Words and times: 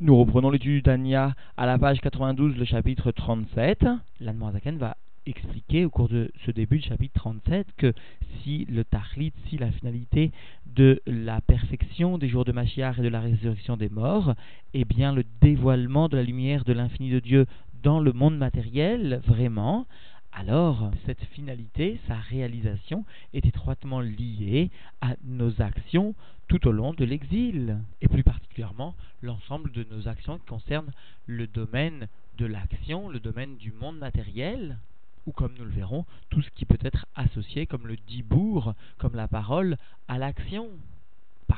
Nous 0.00 0.16
reprenons 0.16 0.50
l'étude 0.50 0.74
du 0.74 0.82
Tania 0.84 1.34
à 1.56 1.66
la 1.66 1.76
page 1.76 2.00
92, 2.00 2.56
le 2.56 2.64
chapitre 2.64 3.10
37. 3.10 3.84
L'Anmoazaken 4.20 4.78
va 4.78 4.96
expliquer 5.26 5.84
au 5.84 5.90
cours 5.90 6.08
de 6.08 6.30
ce 6.46 6.52
début 6.52 6.78
du 6.78 6.84
chapitre 6.84 7.14
37 7.16 7.66
que 7.76 7.92
si 8.40 8.64
le 8.66 8.84
Tachlit, 8.84 9.32
si 9.48 9.58
la 9.58 9.72
finalité 9.72 10.30
de 10.66 11.02
la 11.04 11.40
perfection 11.40 12.16
des 12.16 12.28
jours 12.28 12.44
de 12.44 12.52
Machiar 12.52 12.96
et 13.00 13.02
de 13.02 13.08
la 13.08 13.18
résurrection 13.18 13.76
des 13.76 13.88
morts, 13.88 14.34
est 14.72 14.84
bien 14.84 15.12
le 15.12 15.24
dévoilement 15.40 16.08
de 16.08 16.16
la 16.16 16.22
lumière 16.22 16.62
de 16.62 16.74
l'infini 16.74 17.10
de 17.10 17.18
Dieu 17.18 17.46
dans 17.82 17.98
le 17.98 18.12
monde 18.12 18.38
matériel, 18.38 19.20
vraiment, 19.26 19.84
alors 20.32 20.90
cette 21.06 21.24
finalité, 21.24 22.00
sa 22.06 22.16
réalisation, 22.16 23.04
est 23.32 23.46
étroitement 23.46 24.00
liée 24.00 24.70
à 25.00 25.14
nos 25.24 25.60
actions 25.60 26.14
tout 26.48 26.66
au 26.66 26.72
long 26.72 26.94
de 26.94 27.04
l'exil, 27.04 27.78
et 28.00 28.08
plus 28.08 28.24
particulièrement 28.24 28.94
l'ensemble 29.22 29.70
de 29.72 29.84
nos 29.90 30.08
actions 30.08 30.38
qui 30.38 30.46
concernent 30.46 30.92
le 31.26 31.46
domaine 31.46 32.08
de 32.38 32.46
l'action, 32.46 33.08
le 33.08 33.20
domaine 33.20 33.56
du 33.56 33.72
monde 33.72 33.98
matériel, 33.98 34.78
ou 35.26 35.32
comme 35.32 35.54
nous 35.58 35.64
le 35.64 35.70
verrons, 35.70 36.06
tout 36.30 36.40
ce 36.40 36.50
qui 36.50 36.64
peut 36.64 36.78
être 36.82 37.06
associé 37.14 37.66
comme 37.66 37.86
le 37.86 37.96
dibourg, 37.96 38.74
comme 38.96 39.14
la 39.14 39.28
parole, 39.28 39.76
à 40.08 40.18
l'action 40.18 40.70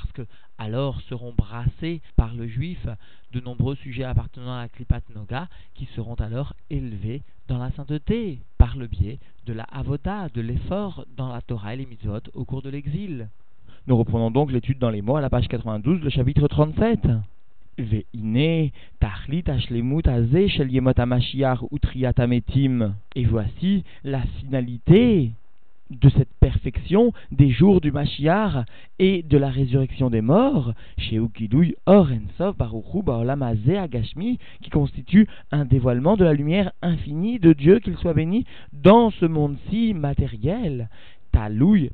parce 0.01 0.13
que 0.13 0.27
alors 0.59 1.01
seront 1.03 1.33
brassés 1.33 2.01
par 2.17 2.35
le 2.35 2.47
juif 2.47 2.87
de 3.33 3.41
nombreux 3.41 3.77
sujets 3.77 4.05
appartenant 4.05 4.55
à 4.55 4.63
la 4.63 4.69
Klipat 4.69 5.03
Noga 5.15 5.49
qui 5.75 5.87
seront 5.97 6.15
alors 6.15 6.55
élevés 6.71 7.23
dans 7.49 7.59
la 7.59 7.71
sainteté 7.73 8.41
par 8.59 8.77
le 8.77 8.87
biais 8.87 9.19
de 9.47 9.53
la 9.53 9.65
avoda, 9.65 10.29
de 10.29 10.41
l'effort 10.41 11.05
dans 11.17 11.29
la 11.29 11.41
Torah 11.41 11.75
et 11.75 11.79
les 11.79 11.87
mitzvot 11.87 12.21
au 12.35 12.45
cours 12.45 12.63
de 12.63 12.71
l'exil. 12.71 13.29
Nous 13.87 13.97
reprenons 13.97 14.31
donc 14.31 14.53
l'étude 14.53 14.79
dans 14.79 14.91
les 14.91 15.03
mots 15.03 15.17
à 15.17 15.21
la 15.21 15.31
page 15.31 15.49
92, 15.49 16.01
le 16.03 16.11
chapitre 16.11 16.47
37. 16.47 17.09
Et 23.17 23.25
voici 23.25 23.85
la 24.05 24.23
finalité 24.39 25.33
de 25.91 26.09
cette 26.09 26.33
perfection 26.41 27.13
des 27.33 27.51
jours 27.51 27.81
du 27.81 27.93
Mashiach 27.93 28.65
et 28.99 29.23
de 29.23 29.37
la 29.37 29.51
résurrection 29.51 30.09
des 30.09 30.21
morts, 30.21 30.73
chez 30.99 31.19
Orensov 31.87 32.57
Baruchu 32.57 33.03
Baolamazé 33.03 33.77
Agashmi, 33.77 34.39
qui 34.63 34.71
constitue 34.71 35.27
un 35.51 35.65
dévoilement 35.65 36.17
de 36.17 36.25
la 36.25 36.33
lumière 36.33 36.73
infinie 36.83 37.39
de 37.39 37.53
Dieu, 37.53 37.81
qu'il 37.81 37.97
soit 37.97 38.15
béni, 38.15 38.45
dans 38.73 39.11
ce 39.11 39.27
monde-ci 39.27 39.95
matériel. 39.95 40.89
Talouy, 41.33 41.91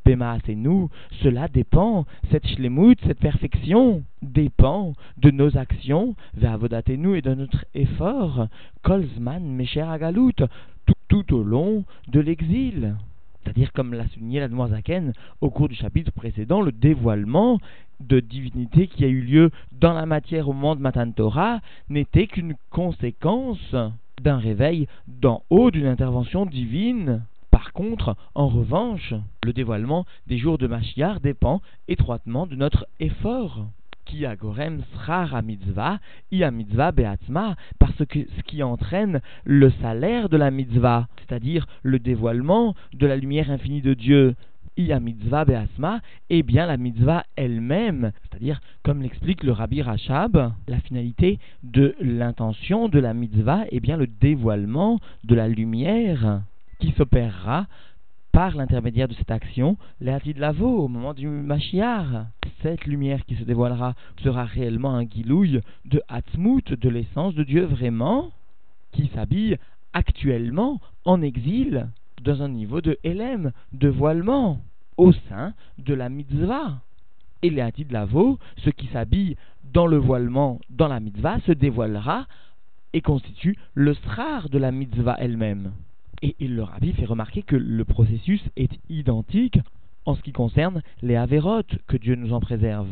nous, 0.56 0.88
cela 1.22 1.48
dépend, 1.48 2.06
cette 2.30 2.46
shlemut, 2.46 2.98
cette 3.06 3.20
perfection, 3.20 4.02
dépend 4.22 4.94
de 5.18 5.30
nos 5.30 5.56
actions, 5.58 6.14
nous 6.88 7.14
et 7.14 7.22
de 7.22 7.34
notre 7.34 7.66
effort, 7.74 8.48
kolzman, 8.82 9.44
mesher 9.44 9.82
agalout, 9.82 10.32
tout, 10.32 10.94
tout 11.08 11.34
au 11.34 11.42
long 11.42 11.84
de 12.08 12.20
l'exil 12.20 12.94
c'est-à-dire 13.46 13.72
comme 13.72 13.94
l'a 13.94 14.08
souligné 14.08 14.40
la 14.40 14.48
Zaken 14.48 15.12
au 15.40 15.50
cours 15.50 15.68
du 15.68 15.76
chapitre 15.76 16.10
précédent, 16.10 16.60
le 16.62 16.72
dévoilement 16.72 17.60
de 18.00 18.18
divinité 18.18 18.88
qui 18.88 19.04
a 19.04 19.08
eu 19.08 19.20
lieu 19.20 19.50
dans 19.70 19.92
la 19.92 20.04
matière 20.04 20.48
au 20.48 20.52
moment 20.52 20.74
de 20.74 20.80
Matan 20.80 21.12
Torah 21.12 21.60
n'était 21.88 22.26
qu'une 22.26 22.56
conséquence 22.70 23.76
d'un 24.20 24.38
réveil 24.38 24.88
d'en 25.06 25.44
haut, 25.50 25.70
d'une 25.70 25.86
intervention 25.86 26.44
divine. 26.44 27.22
Par 27.52 27.72
contre, 27.72 28.16
en 28.34 28.48
revanche, 28.48 29.14
le 29.44 29.52
dévoilement 29.52 30.06
des 30.26 30.38
jours 30.38 30.58
de 30.58 30.66
Mashiach 30.66 31.20
dépend 31.22 31.62
étroitement 31.86 32.48
de 32.48 32.56
notre 32.56 32.88
effort 32.98 33.64
qui 34.06 34.24
agorem 34.24 34.80
srar 34.94 35.42
mitzvah, 35.42 35.98
i 36.30 36.42
mitzvah 36.50 36.92
beatzma, 36.92 37.56
parce 37.78 38.06
que 38.06 38.20
ce 38.20 38.42
qui 38.42 38.62
entraîne 38.62 39.20
le 39.44 39.70
salaire 39.82 40.28
de 40.28 40.36
la 40.36 40.50
mitzvah, 40.50 41.08
c'est-à-dire 41.18 41.66
le 41.82 41.98
dévoilement 41.98 42.74
de 42.94 43.06
la 43.06 43.16
lumière 43.16 43.50
infinie 43.50 43.82
de 43.82 43.94
Dieu, 43.94 44.34
i 44.78 44.92
mitzvah 45.00 45.44
beatzma, 45.44 46.00
est 46.30 46.42
bien 46.42 46.66
la 46.66 46.76
mitzvah 46.76 47.24
elle-même, 47.36 48.12
c'est-à-dire, 48.22 48.60
comme 48.82 49.02
l'explique 49.02 49.42
le 49.42 49.52
Rabbi 49.52 49.82
Rachab, 49.82 50.52
la 50.68 50.80
finalité 50.80 51.38
de 51.62 51.94
l'intention 52.00 52.88
de 52.88 52.98
la 52.98 53.12
mitzvah 53.12 53.64
est 53.70 53.80
bien 53.80 53.96
le 53.96 54.06
dévoilement 54.06 55.00
de 55.24 55.34
la 55.34 55.48
lumière 55.48 56.42
qui 56.78 56.92
s'opérera 56.92 57.66
par 58.36 58.54
l'intermédiaire 58.54 59.08
de 59.08 59.14
cette 59.14 59.30
action, 59.30 59.78
de 60.02 60.38
Lavo, 60.38 60.68
au 60.68 60.88
moment 60.88 61.14
du 61.14 61.26
Mashiach. 61.26 62.26
Cette 62.60 62.84
lumière 62.84 63.24
qui 63.24 63.34
se 63.34 63.44
dévoilera 63.44 63.94
sera 64.22 64.44
réellement 64.44 64.94
un 64.94 65.04
guilouille 65.04 65.62
de 65.86 66.02
Hatzmut, 66.06 66.74
de 66.74 66.88
l'essence 66.90 67.34
de 67.34 67.44
Dieu 67.44 67.64
vraiment, 67.64 68.30
qui 68.92 69.10
s'habille 69.14 69.56
actuellement 69.94 70.82
en 71.06 71.22
exil, 71.22 71.88
dans 72.20 72.42
un 72.42 72.50
niveau 72.50 72.82
de 72.82 72.98
Hélène, 73.04 73.54
de 73.72 73.88
voilement, 73.88 74.60
au 74.98 75.12
sein 75.12 75.54
de 75.78 75.94
la 75.94 76.10
mitzvah. 76.10 76.82
Et 77.40 77.48
de 77.48 77.92
Lavo, 77.92 78.38
ce 78.58 78.68
qui 78.68 78.88
s'habille 78.88 79.38
dans 79.72 79.86
le 79.86 79.96
voilement, 79.96 80.60
dans 80.68 80.88
la 80.88 81.00
mitzvah, 81.00 81.40
se 81.46 81.52
dévoilera 81.52 82.26
et 82.92 83.00
constitue 83.00 83.56
le 83.72 83.94
strar 83.94 84.50
de 84.50 84.58
la 84.58 84.72
mitzvah 84.72 85.16
elle-même. 85.18 85.72
Et 86.22 86.34
le 86.40 86.62
rabbi 86.62 86.92
fait 86.92 87.04
remarquer 87.04 87.42
que 87.42 87.56
le 87.56 87.84
processus 87.84 88.42
est 88.56 88.72
identique 88.88 89.58
en 90.06 90.14
ce 90.14 90.22
qui 90.22 90.32
concerne 90.32 90.82
les 91.02 91.16
avérotes, 91.16 91.76
que 91.86 91.96
Dieu 91.96 92.14
nous 92.14 92.32
en 92.32 92.40
préserve. 92.40 92.88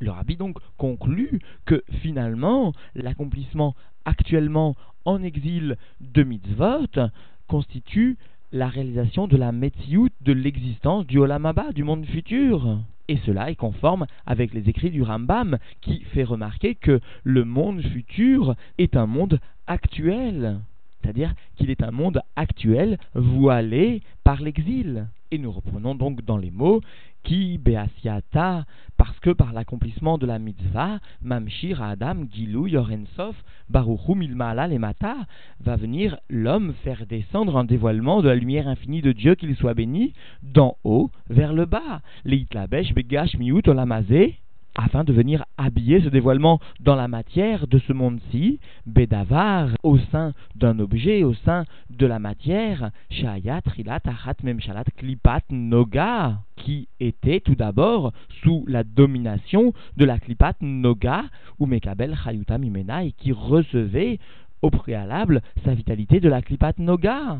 Le 0.00 0.10
rabbi 0.10 0.36
donc 0.36 0.58
conclut 0.76 1.40
que 1.66 1.84
finalement 2.02 2.72
l'accomplissement 2.94 3.74
actuellement 4.04 4.74
en 5.04 5.22
exil 5.22 5.76
de 6.00 6.24
mitzvot 6.24 7.10
constitue 7.46 8.16
la 8.52 8.68
réalisation 8.68 9.26
de 9.28 9.36
la 9.36 9.52
Metsiout 9.52 10.08
de 10.20 10.32
l'existence 10.32 11.06
du 11.06 11.18
Olamaba, 11.18 11.72
du 11.72 11.84
monde 11.84 12.06
futur. 12.06 12.78
Et 13.08 13.18
cela 13.18 13.50
est 13.50 13.56
conforme 13.56 14.06
avec 14.26 14.54
les 14.54 14.68
écrits 14.68 14.90
du 14.90 15.02
Rambam 15.02 15.58
qui 15.80 16.00
fait 16.12 16.24
remarquer 16.24 16.74
que 16.74 17.00
le 17.22 17.44
monde 17.44 17.82
futur 17.82 18.54
est 18.78 18.96
un 18.96 19.06
monde 19.06 19.40
actuel 19.66 20.60
c'est-à-dire 21.04 21.34
qu'il 21.56 21.70
est 21.70 21.82
un 21.82 21.90
monde 21.90 22.22
actuel 22.34 22.98
voilé 23.14 24.02
par 24.24 24.40
l'exil. 24.40 25.06
Et 25.30 25.38
nous 25.38 25.50
reprenons 25.50 25.94
donc 25.94 26.24
dans 26.24 26.38
les 26.38 26.50
mots 26.50 26.80
qui 27.24 27.58
beasiata, 27.58 28.64
parce 28.96 29.18
que 29.20 29.30
par 29.30 29.52
l'accomplissement 29.52 30.18
de 30.18 30.26
la 30.26 30.38
mitzvah, 30.38 31.00
mamshir 31.22 31.82
Adam 31.82 32.24
Gilou 32.30 32.66
Yorensof 32.66 33.34
Baruchum 33.68 34.22
Ilmaala 34.22 34.68
Lemata, 34.68 35.16
va 35.60 35.76
venir 35.76 36.18
l'homme 36.28 36.74
faire 36.84 37.06
descendre 37.06 37.56
un 37.56 37.64
dévoilement 37.64 38.22
de 38.22 38.28
la 38.28 38.34
lumière 38.34 38.68
infinie 38.68 39.02
de 39.02 39.12
Dieu, 39.12 39.34
qu'il 39.34 39.56
soit 39.56 39.74
béni, 39.74 40.12
d'en 40.42 40.76
haut 40.84 41.10
vers 41.28 41.52
le 41.52 41.64
bas. 41.64 42.02
Leitlabesh 42.24 42.94
Begash 42.94 43.36
Miut 43.38 43.66
Olamazé, 43.66 44.36
afin 44.74 45.04
de 45.04 45.12
venir 45.12 45.44
habiller 45.56 46.00
ce 46.00 46.08
dévoilement 46.08 46.60
dans 46.80 46.96
la 46.96 47.08
matière 47.08 47.66
de 47.66 47.78
ce 47.78 47.92
monde-ci, 47.92 48.58
Bedavar, 48.86 49.68
au 49.82 49.98
sein 49.98 50.32
d'un 50.56 50.78
objet, 50.78 51.22
au 51.22 51.34
sein 51.34 51.64
de 51.90 52.06
la 52.06 52.18
matière, 52.18 52.90
Shayat, 53.10 53.62
Rilat, 53.66 54.00
Ahat, 54.04 54.34
Memshalat, 54.42 54.84
Klipat, 54.96 55.44
Noga, 55.50 56.38
qui 56.56 56.88
était 57.00 57.40
tout 57.40 57.54
d'abord 57.54 58.12
sous 58.42 58.64
la 58.66 58.84
domination 58.84 59.72
de 59.96 60.04
la 60.04 60.18
Klipat 60.18 60.56
Noga, 60.60 61.24
ou 61.58 61.66
Mekabel 61.66 62.16
Chayuta 62.16 62.58
Mimena, 62.58 63.04
et 63.04 63.12
qui 63.12 63.32
recevait 63.32 64.18
au 64.62 64.70
préalable 64.70 65.42
sa 65.64 65.74
vitalité 65.74 66.20
de 66.20 66.28
la 66.28 66.42
Klipat 66.42 66.78
Noga. 66.78 67.38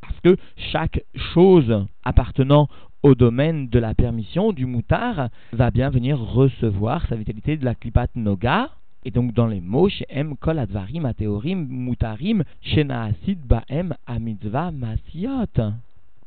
Parce 0.00 0.20
que 0.20 0.36
chaque 0.72 1.02
chose 1.34 1.86
appartenant 2.04 2.68
au 3.06 3.14
domaine 3.14 3.68
de 3.68 3.78
la 3.78 3.94
permission 3.94 4.52
du 4.52 4.66
moutard 4.66 5.28
va 5.52 5.70
bien 5.70 5.90
venir 5.90 6.18
recevoir 6.18 7.06
sa 7.06 7.14
vitalité 7.14 7.56
de 7.56 7.64
la 7.64 7.76
klipat 7.76 8.08
noga. 8.16 8.70
Et 9.04 9.12
donc 9.12 9.32
dans 9.32 9.46
les 9.46 9.60
mots, 9.60 9.88
M 10.08 10.34
kol 10.36 10.58
advarim 10.58 11.04
ateorim 11.06 11.68
mutarim 11.70 12.42
shenaasid 12.62 13.38
baem 13.46 13.94
amitzva 14.08 14.72
masiot. 14.72 15.56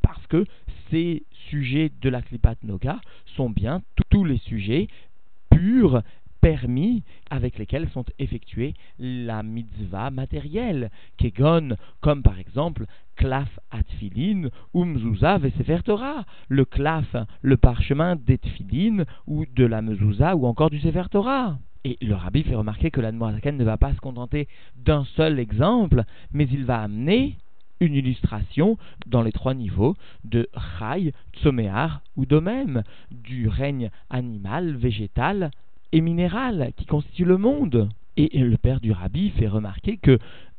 Parce 0.00 0.26
que 0.28 0.46
ces 0.90 1.22
sujets 1.50 1.92
de 2.00 2.08
la 2.08 2.22
klipat 2.22 2.56
noga 2.64 2.98
sont 3.36 3.50
bien 3.50 3.82
tous 4.08 4.24
les 4.24 4.38
sujets 4.38 4.88
purs 5.50 6.00
permis 6.40 7.02
avec 7.30 7.58
lesquels 7.58 7.88
sont 7.90 8.04
effectuées 8.18 8.74
la 8.98 9.42
mitzvah 9.42 10.10
matérielle, 10.10 10.90
kegon, 11.18 11.76
comme 12.00 12.22
par 12.22 12.38
exemple 12.38 12.86
klaf 13.16 13.58
atfilin 13.70 14.48
ou 14.72 14.84
mzouza 14.84 15.38
vesefer 15.38 15.80
le 16.48 16.64
klaf, 16.64 17.14
le 17.42 17.56
parchemin 17.56 18.16
d'etfilin 18.16 19.04
ou 19.26 19.44
de 19.54 19.64
la 19.64 19.82
mezouza 19.82 20.36
ou 20.36 20.46
encore 20.46 20.70
du 20.70 20.80
sefer 20.80 21.08
Torah. 21.10 21.58
Et 21.84 21.96
le 22.02 22.14
rabbi 22.14 22.42
fait 22.42 22.54
remarquer 22.54 22.90
que 22.90 23.00
l'Admorazaken 23.00 23.56
ne 23.56 23.64
va 23.64 23.76
pas 23.76 23.94
se 23.94 24.00
contenter 24.00 24.48
d'un 24.76 25.04
seul 25.16 25.38
exemple, 25.38 26.04
mais 26.32 26.46
il 26.50 26.64
va 26.64 26.82
amener 26.82 27.36
une 27.80 27.94
illustration 27.94 28.76
dans 29.06 29.22
les 29.22 29.32
trois 29.32 29.54
niveaux 29.54 29.96
de 30.24 30.48
Chai, 30.78 31.14
Tsomear 31.34 32.02
ou 32.16 32.26
de 32.26 32.82
du 33.10 33.48
règne 33.48 33.90
animal, 34.10 34.76
végétal 34.76 35.50
et 35.92 36.00
minéral 36.00 36.72
qui 36.76 36.86
constitue 36.86 37.24
le 37.24 37.38
monde. 37.38 37.88
Et 38.16 38.38
le 38.38 38.56
père 38.56 38.80
du 38.80 38.92
rabbi 38.92 39.30
fait 39.30 39.48
remarquer 39.48 39.96
que 39.96 40.18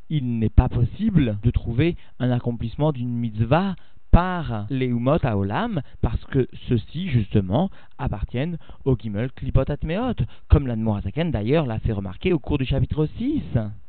il 0.09 0.39
n'est 0.39 0.49
pas 0.49 0.67
possible 0.67 1.37
de 1.41 1.51
trouver 1.51 1.95
un 2.19 2.31
accomplissement 2.31 2.91
d'une 2.91 3.13
mitzvah 3.13 3.75
par 4.11 4.65
les 4.69 4.87
Umot 4.87 5.23
Olam, 5.23 5.81
parce 6.01 6.23
que 6.25 6.47
ceux-ci, 6.67 7.07
justement, 7.09 7.69
appartiennent 7.97 8.57
au 8.83 8.97
Gimel 8.97 9.31
Klipot 9.31 9.71
Atmeot, 9.71 10.25
comme 10.49 10.67
l'Admorazaken 10.67 11.31
d'ailleurs 11.31 11.65
l'a 11.65 11.79
fait 11.79 11.93
remarquer 11.93 12.33
au 12.33 12.39
cours 12.39 12.57
du 12.57 12.65
chapitre 12.65 13.07
6. 13.17 13.41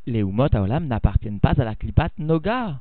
Les 0.06 0.20
Umot 0.20 0.54
Olam 0.54 0.86
n'appartiennent 0.86 1.40
pas 1.40 1.54
à 1.58 1.64
la 1.64 1.74
Klipat 1.74 2.10
Noga. 2.18 2.80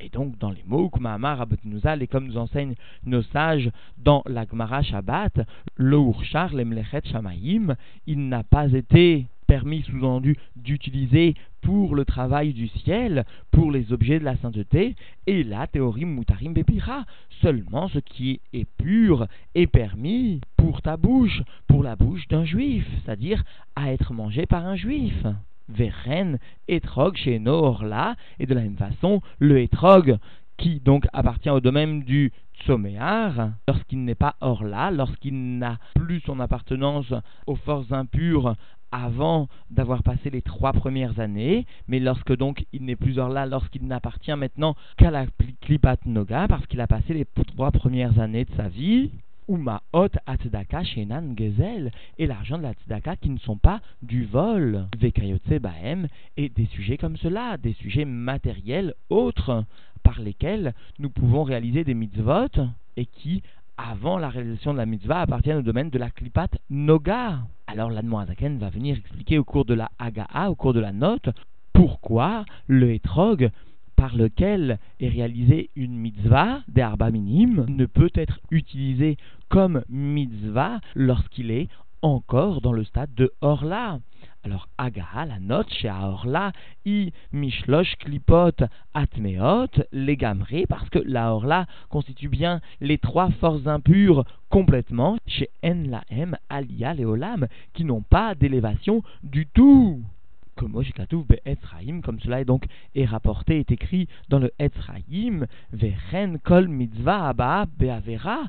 Et 0.00 0.08
donc, 0.10 0.38
dans 0.38 0.50
les 0.50 0.64
mots, 0.66 0.90
et 0.90 2.06
comme 2.06 2.26
nous 2.26 2.36
enseignent 2.36 2.74
nos 3.04 3.22
sages 3.22 3.70
dans 3.98 4.22
la 4.26 4.46
Gemara 4.46 4.82
Shabbat, 4.82 5.40
le 5.76 5.96
Urshar, 5.96 6.54
l'Emlechet 6.54 7.02
Shamaim, 7.04 7.76
il 8.06 8.28
n'a 8.28 8.44
pas 8.44 8.70
été 8.72 9.26
permis, 9.46 9.82
sous-entendu, 9.82 10.36
d'utiliser 10.56 11.34
pour 11.62 11.94
le 11.94 12.04
travail 12.04 12.52
du 12.52 12.68
ciel, 12.68 13.24
pour 13.50 13.70
les 13.70 13.92
objets 13.92 14.18
de 14.18 14.24
la 14.24 14.36
sainteté, 14.36 14.96
et 15.26 15.44
la 15.44 15.66
théorie 15.66 16.04
mutarim 16.04 16.52
bepira, 16.52 17.04
seulement 17.40 17.88
ce 17.88 17.98
qui 17.98 18.40
est 18.52 18.68
pur 18.76 19.26
est 19.54 19.66
permis 19.66 20.40
pour 20.56 20.82
ta 20.82 20.96
bouche, 20.96 21.42
pour 21.68 21.82
la 21.82 21.96
bouche 21.96 22.26
d'un 22.28 22.44
juif, 22.44 22.86
c'est-à-dire 23.04 23.44
à 23.76 23.92
être 23.92 24.12
mangé 24.12 24.46
par 24.46 24.66
un 24.66 24.76
juif. 24.76 25.26
Veren, 25.68 26.38
etrog 26.68 27.16
chez 27.16 27.38
là, 27.38 28.16
et 28.38 28.46
de 28.46 28.54
la 28.54 28.62
même 28.62 28.76
façon, 28.76 29.20
le 29.38 29.60
etrog, 29.60 30.18
qui 30.56 30.80
donc 30.80 31.06
appartient 31.12 31.50
au 31.50 31.60
domaine 31.60 32.02
du 32.02 32.32
tsoméar, 32.60 33.50
lorsqu'il 33.68 34.04
n'est 34.04 34.14
pas 34.14 34.36
hors 34.40 34.64
là, 34.64 34.90
lorsqu'il 34.90 35.58
n'a 35.58 35.78
plus 35.94 36.20
son 36.20 36.40
appartenance 36.40 37.12
aux 37.46 37.56
forces 37.56 37.92
impures 37.92 38.56
avant 38.92 39.48
d'avoir 39.70 40.02
passé 40.02 40.30
les 40.30 40.42
trois 40.42 40.72
premières 40.72 41.20
années, 41.20 41.66
mais 41.88 41.98
lorsque 41.98 42.34
donc 42.34 42.64
il 42.72 42.84
n'est 42.84 42.96
plus 42.96 43.18
hors 43.18 43.28
là, 43.28 43.44
lorsqu'il 43.44 43.86
n'appartient 43.86 44.34
maintenant 44.34 44.74
qu'à 44.96 45.10
la 45.10 45.26
Klipat 45.60 45.98
Noga, 46.06 46.46
parce 46.48 46.66
qu'il 46.66 46.80
a 46.80 46.86
passé 46.86 47.12
les 47.12 47.26
trois 47.46 47.72
premières 47.72 48.18
années 48.18 48.44
de 48.44 48.54
sa 48.54 48.68
vie, 48.68 49.10
ou 49.48 49.58
hot 49.92 50.08
Atzdaka 50.26 50.84
Shenan 50.84 51.34
Gezel, 51.36 51.90
et 52.18 52.26
l'argent 52.26 52.58
de 52.58 52.64
la 52.88 53.16
qui 53.16 53.30
ne 53.30 53.38
sont 53.38 53.56
pas 53.56 53.80
du 54.02 54.24
vol, 54.24 54.86
Vekayotse 54.98 55.60
Bahem, 55.60 56.08
et 56.36 56.48
des 56.48 56.66
sujets 56.66 56.96
comme 56.96 57.16
cela, 57.16 57.56
des 57.56 57.74
sujets 57.74 58.04
matériels 58.04 58.94
autres, 59.10 59.64
par 60.02 60.20
lesquels 60.20 60.74
nous 60.98 61.10
pouvons 61.10 61.42
réaliser 61.42 61.84
des 61.84 61.94
mitzvot, 61.94 62.48
et 62.96 63.06
qui, 63.06 63.42
avant 63.76 64.18
la 64.18 64.30
réalisation 64.30 64.72
de 64.72 64.78
la 64.78 64.86
mitzvah, 64.86 65.20
appartiennent 65.20 65.58
au 65.58 65.62
domaine 65.62 65.90
de 65.90 65.98
la 65.98 66.10
Klipat 66.10 66.50
Noga. 66.70 67.40
Alors 67.66 67.90
l'Admoazaken 67.90 68.58
va 68.58 68.70
venir 68.70 68.96
expliquer 68.96 69.38
au 69.38 69.44
cours 69.44 69.64
de 69.64 69.74
la 69.74 69.90
Hagaa, 69.98 70.48
au 70.48 70.54
cours 70.54 70.74
de 70.74 70.80
la 70.80 70.92
note, 70.92 71.28
pourquoi 71.72 72.44
le 72.68 72.92
hétrog 72.92 73.50
par 73.96 74.16
lequel 74.16 74.78
est 75.00 75.08
réalisée 75.08 75.70
une 75.74 75.96
mitzvah 75.96 76.60
des 76.68 76.82
arba 76.82 77.10
ne 77.10 77.86
peut 77.86 78.10
être 78.14 78.40
utilisé 78.50 79.16
comme 79.48 79.82
mitzvah 79.88 80.80
lorsqu'il 80.94 81.50
est 81.50 81.68
encore 82.02 82.60
dans 82.60 82.72
le 82.72 82.84
stade 82.84 83.12
de 83.14 83.32
Orla. 83.40 83.98
Alors 84.44 84.68
Agaha, 84.78 85.26
la 85.26 85.40
note 85.40 85.72
chez 85.72 85.90
Orla, 85.90 86.52
i 86.84 87.12
mishlosh 87.32 87.96
klipot 87.96 88.64
atmeot, 88.94 89.70
les 89.90 90.16
parce 90.68 90.88
que 90.90 91.00
la 91.00 91.34
Orla 91.34 91.66
constitue 91.88 92.28
bien 92.28 92.60
les 92.80 92.98
trois 92.98 93.30
forces 93.30 93.66
impures 93.66 94.24
complètement 94.48 95.18
chez 95.26 95.48
En 95.64 95.88
la 95.88 96.04
M, 96.10 96.36
Alia, 96.48 96.94
Leolam, 96.94 97.48
qui 97.74 97.84
n'ont 97.84 98.02
pas 98.02 98.36
d'élévation 98.36 99.02
du 99.24 99.46
tout 99.46 100.00
comme 100.56 102.20
cela 102.20 102.40
est 102.40 102.44
donc 102.44 102.66
est 102.94 103.04
rapporté, 103.04 103.60
est 103.60 103.70
écrit 103.70 104.08
dans 104.28 104.38
le 104.38 104.50
Etzraïm, 104.58 105.46
Veren 105.72 106.38
kol 106.38 106.68
mitzvah 106.68 107.28
abba 107.28 107.66
beavera 107.78 108.48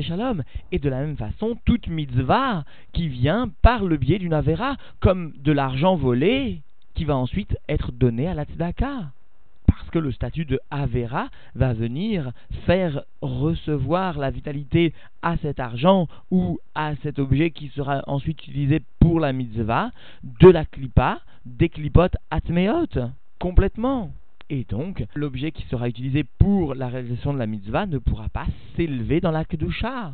shalom. 0.00 0.42
Et 0.72 0.78
de 0.78 0.88
la 0.88 1.00
même 1.00 1.16
façon, 1.16 1.56
toute 1.64 1.88
mitzvah 1.88 2.64
qui 2.92 3.08
vient 3.08 3.50
par 3.62 3.84
le 3.84 3.96
biais 3.96 4.18
d'une 4.18 4.34
avera, 4.34 4.76
comme 5.00 5.32
de 5.38 5.52
l'argent 5.52 5.96
volé, 5.96 6.62
qui 6.94 7.04
va 7.04 7.16
ensuite 7.16 7.56
être 7.68 7.92
donné 7.92 8.28
à 8.28 8.34
la 8.34 8.44
tzedaka 8.44 9.12
parce 9.76 9.90
que 9.90 9.98
le 9.98 10.12
statut 10.12 10.44
de 10.44 10.60
Avera 10.70 11.28
va 11.54 11.72
venir 11.72 12.32
faire 12.66 13.02
recevoir 13.22 14.18
la 14.18 14.30
vitalité 14.30 14.92
à 15.22 15.36
cet 15.38 15.60
argent 15.60 16.08
ou 16.30 16.58
à 16.74 16.94
cet 17.02 17.18
objet 17.18 17.50
qui 17.50 17.68
sera 17.68 18.02
ensuite 18.06 18.46
utilisé 18.46 18.82
pour 19.00 19.20
la 19.20 19.32
mitzvah 19.32 19.90
de 20.22 20.48
la 20.48 20.64
klipa, 20.64 21.20
des 21.44 21.68
klipotes 21.68 22.16
atmeot, 22.30 23.10
complètement. 23.38 24.12
Et 24.50 24.64
donc, 24.68 25.04
l'objet 25.14 25.52
qui 25.52 25.64
sera 25.64 25.88
utilisé 25.88 26.24
pour 26.38 26.74
la 26.74 26.88
réalisation 26.88 27.32
de 27.32 27.38
la 27.38 27.46
mitzvah 27.46 27.86
ne 27.86 27.98
pourra 27.98 28.28
pas 28.28 28.46
s'élever 28.76 29.20
dans 29.20 29.30
la 29.30 29.44
kedusha. 29.44 30.12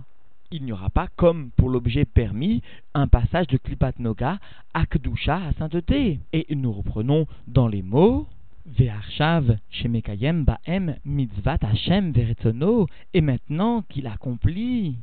Il 0.52 0.64
n'y 0.64 0.72
aura 0.72 0.90
pas, 0.90 1.08
comme 1.16 1.50
pour 1.56 1.68
l'objet 1.68 2.04
permis, 2.04 2.62
un 2.94 3.06
passage 3.06 3.46
de 3.48 3.56
klipat 3.56 3.98
noga 3.98 4.38
à 4.74 4.86
kedusha, 4.86 5.36
à 5.36 5.52
sainteté. 5.52 6.20
Et 6.32 6.46
nous 6.54 6.72
reprenons 6.72 7.26
dans 7.46 7.68
les 7.68 7.82
mots 7.82 8.26
Et 13.14 13.20
maintenant 13.20 13.82
qu'il 13.82 14.06
accomplit 14.06 14.96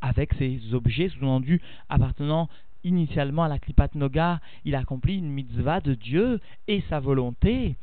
avec 0.00 0.34
ces 0.34 0.60
objets 0.72 1.08
sous-entendus 1.08 1.60
appartenant 1.88 2.48
initialement 2.84 3.44
à 3.44 3.48
la 3.48 3.58
Klipat 3.58 3.94
Noga, 3.94 4.40
il 4.64 4.74
accomplit 4.74 5.16
une 5.16 5.30
mitzvah 5.30 5.80
de 5.80 5.94
Dieu 5.94 6.40
et 6.68 6.82
sa 6.88 7.00
volonté 7.00 7.76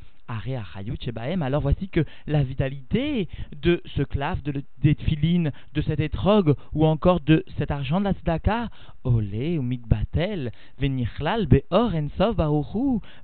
alors 1.42 1.62
voici 1.62 1.90
que 1.90 2.06
la 2.28 2.44
vitalité 2.44 3.28
de 3.62 3.82
ce 3.96 4.04
clave, 4.04 4.42
de 4.44 4.64
filines, 5.04 5.52
de 5.74 5.82
cet 5.82 6.00
étrog, 6.00 6.56
ou 6.74 6.86
encore 6.86 7.20
de 7.20 7.44
cet 7.58 7.72
argent 7.72 8.00
de 8.00 8.06
la 8.06 8.14
tzedaka, 8.14 8.70
olé 9.04 9.58
ou 9.58 9.62
mikbatel, 9.62 10.52
venichlal 10.80 11.48
beor 11.48 11.92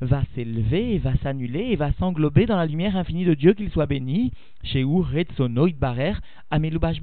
va 0.01 0.23
s'élever, 0.35 0.97
va 0.97 1.15
s'annuler 1.17 1.75
va 1.75 1.91
s'englober 1.93 2.45
dans 2.45 2.57
la 2.57 2.65
lumière 2.65 2.97
infinie 2.97 3.25
de 3.25 3.33
Dieu, 3.33 3.53
qu'il 3.53 3.69
soit 3.69 3.85
béni, 3.85 4.31
retsono 4.63 5.67
barer 5.79 6.13
amelubash 6.51 6.99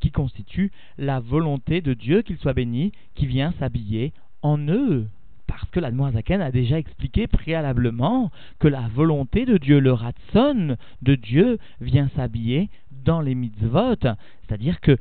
qui 0.00 0.10
constitue 0.10 0.72
la 0.98 1.20
volonté 1.20 1.80
de 1.80 1.94
Dieu, 1.94 2.22
qu'il 2.22 2.38
soit 2.38 2.54
béni, 2.54 2.92
qui 3.14 3.26
vient 3.26 3.52
s'habiller 3.58 4.12
en 4.42 4.58
eux 4.68 5.06
parce 5.52 5.68
que 5.70 5.80
l'Admoazaken 5.80 6.40
a 6.40 6.50
déjà 6.50 6.78
expliqué 6.78 7.26
préalablement 7.26 8.30
que 8.58 8.68
la 8.68 8.88
volonté 8.88 9.44
de 9.44 9.58
Dieu, 9.58 9.80
le 9.80 9.92
ratson 9.92 10.78
de 11.02 11.14
Dieu, 11.14 11.58
vient 11.78 12.08
s'habiller 12.16 12.70
dans 12.90 13.20
les 13.20 13.34
mitzvot. 13.34 13.96
C'est-à-dire 14.00 14.80
que 14.80 14.96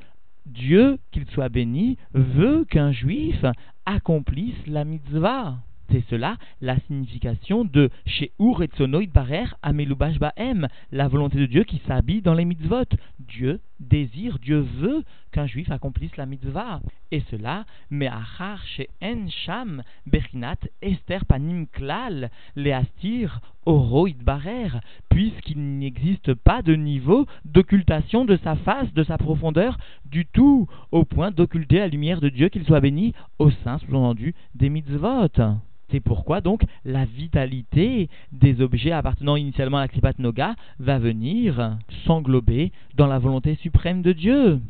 Dieu, 0.46 0.98
qu'il 1.12 1.26
soit 1.28 1.48
béni, 1.48 1.98
veut 2.14 2.66
qu'un 2.66 2.92
juif 2.92 3.46
accomplisse 3.86 4.68
la 4.68 4.84
mitzvah. 4.84 5.60
C'est 5.90 6.04
cela 6.10 6.36
la 6.60 6.78
signification 6.82 7.64
de 7.64 7.90
chez 8.06 8.34
Ur 8.38 8.62
et 8.62 9.08
Barer 9.08 9.46
Amelubash 9.62 10.20
Baem, 10.20 10.68
la 10.92 11.08
volonté 11.08 11.38
de 11.38 11.46
Dieu 11.46 11.64
qui 11.64 11.82
s'habille 11.88 12.22
dans 12.22 12.34
les 12.34 12.46
mitzvot. 12.46 12.84
Dieu 13.20 13.62
désire, 13.82 14.40
Dieu 14.40 14.60
veut 14.60 15.04
qu'un 15.32 15.48
juif 15.48 15.70
accomplisse 15.72 16.16
la 16.18 16.26
mitzvah. 16.26 16.82
Et 17.12 17.22
cela, 17.32 17.66
Me'achar 17.90 18.64
chez 18.66 18.90
En 19.04 19.28
Sham, 19.28 19.84
Bechinat, 20.06 20.58
Esther 20.82 21.26
Panim 21.26 21.66
Klal, 21.66 22.30
Leastir, 22.56 23.42
Oro 23.66 24.08
Barer, 24.24 24.70
puisqu'il 25.10 25.78
n'existe 25.80 26.34
pas 26.34 26.62
de 26.62 26.76
niveau 26.76 27.26
d'occultation 27.46 28.26
de 28.26 28.38
sa 28.38 28.56
face, 28.56 28.94
de 28.94 29.04
sa 29.04 29.18
profondeur, 29.18 29.78
du 30.06 30.26
tout, 30.26 30.68
au 30.92 31.06
point 31.06 31.32
d'occulter 31.32 31.80
la 31.80 31.88
lumière 31.88 32.22
de 32.22 32.30
Dieu, 32.30 32.50
qu'il 32.50 32.66
soit 32.66 32.80
béni, 32.80 33.14
au 33.40 33.52
sein, 33.52 33.78
sous-entendu, 33.80 34.34
des 34.56 34.70
mitzvot. 34.70 35.28
C'est 35.92 36.00
pourquoi 36.00 36.40
donc 36.40 36.64
la 36.86 37.04
vitalité 37.04 38.10
des 38.32 38.62
objets 38.62 38.92
appartenant 38.92 39.36
initialement 39.36 39.78
à 39.78 39.82
la 39.82 39.88
Kripat 39.90 40.14
Noga 40.20 40.56
va 40.80 41.00
venir 41.00 41.78
s'englober 42.06 42.72
dans 42.96 43.08
la 43.08 43.20
volonté 43.20 43.56
suprême 43.56 44.02
de 44.02 44.14
Dieu. 44.14 44.62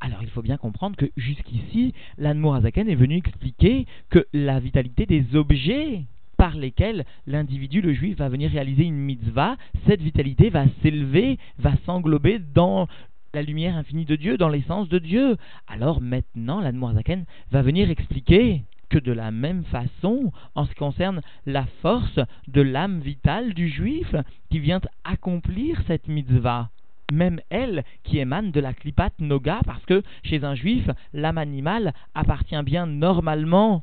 Alors 0.00 0.22
il 0.22 0.30
faut 0.30 0.42
bien 0.42 0.56
comprendre 0.56 0.96
que 0.96 1.10
jusqu'ici, 1.16 1.92
l'Anne 2.16 2.44
est 2.64 2.94
venu 2.94 3.16
expliquer 3.16 3.86
que 4.08 4.26
la 4.32 4.60
vitalité 4.60 5.04
des 5.04 5.34
objets 5.34 6.04
par 6.36 6.56
lesquels 6.56 7.04
l'individu, 7.26 7.80
le 7.80 7.92
juif, 7.92 8.18
va 8.18 8.28
venir 8.28 8.50
réaliser 8.50 8.84
une 8.84 8.96
mitzvah, 8.96 9.56
cette 9.86 10.02
vitalité 10.02 10.50
va 10.50 10.64
s'élever, 10.82 11.38
va 11.58 11.72
s'englober 11.84 12.38
dans 12.38 12.88
la 13.34 13.42
lumière 13.42 13.76
infinie 13.76 14.04
de 14.04 14.16
Dieu, 14.16 14.38
dans 14.38 14.48
l'essence 14.48 14.88
de 14.88 14.98
Dieu. 14.98 15.36
Alors 15.68 16.00
maintenant, 16.00 16.60
l'Admorazaken 16.60 17.24
va 17.50 17.62
venir 17.62 17.90
expliquer 17.90 18.62
que 18.88 18.98
de 18.98 19.12
la 19.12 19.30
même 19.30 19.64
façon, 19.64 20.32
en 20.54 20.64
ce 20.64 20.70
qui 20.70 20.76
concerne 20.76 21.20
la 21.44 21.66
force 21.82 22.20
de 22.48 22.60
l'âme 22.60 23.00
vitale 23.00 23.52
du 23.52 23.68
juif 23.68 24.14
qui 24.50 24.58
vient 24.58 24.80
accomplir 25.04 25.82
cette 25.86 26.08
mitzvah, 26.08 26.70
même 27.12 27.40
elle 27.50 27.84
qui 28.04 28.18
émane 28.18 28.52
de 28.52 28.60
la 28.60 28.72
klipat 28.72 29.12
noga, 29.18 29.60
parce 29.64 29.84
que 29.84 30.02
chez 30.22 30.44
un 30.44 30.54
juif, 30.54 30.88
l'âme 31.12 31.38
animale 31.38 31.94
appartient 32.14 32.62
bien 32.62 32.86
normalement 32.86 33.82